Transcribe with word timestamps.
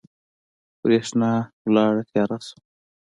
برېښنا 0.81 1.31
لاړه 1.75 2.01
تیاره 2.09 2.37
شوه 2.45 2.57